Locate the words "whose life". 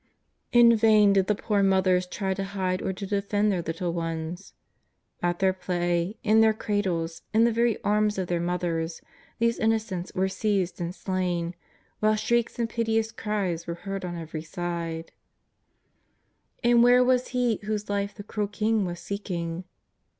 17.61-18.15